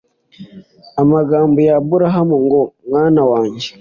Amagambo 1.01 1.57
ya 1.67 1.75
Aburahamu 1.81 2.35
ngo: 2.45 2.61
«Mwana 2.89 3.21
wanjye, 3.31 3.67